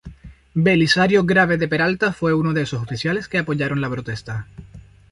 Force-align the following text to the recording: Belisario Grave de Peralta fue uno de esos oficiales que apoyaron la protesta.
Belisario 0.55 1.25
Grave 1.25 1.57
de 1.59 1.67
Peralta 1.67 2.11
fue 2.11 2.33
uno 2.33 2.53
de 2.53 2.63
esos 2.63 2.81
oficiales 2.81 3.27
que 3.27 3.37
apoyaron 3.37 3.81
la 3.81 3.89
protesta. 3.91 4.47